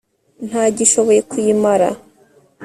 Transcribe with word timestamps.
ntagishoboye 0.47 1.21
kuyimara 1.29 1.89